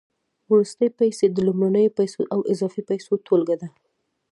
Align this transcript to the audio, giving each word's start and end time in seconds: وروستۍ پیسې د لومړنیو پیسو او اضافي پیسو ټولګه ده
وروستۍ 0.49 0.89
پیسې 0.99 1.25
د 1.29 1.37
لومړنیو 1.47 1.95
پیسو 1.99 2.21
او 2.33 2.39
اضافي 2.51 2.81
پیسو 2.89 3.11
ټولګه 3.25 3.55
ده 3.61 3.67